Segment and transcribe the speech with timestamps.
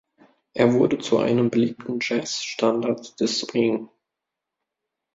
[0.55, 3.87] Er wurde zu einem beliebten Jazz-Standard des Swing.